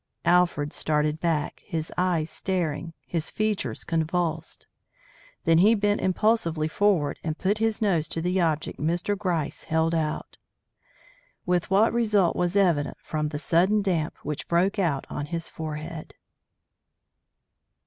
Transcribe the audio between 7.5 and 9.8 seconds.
his nose to the object Mr. Gryce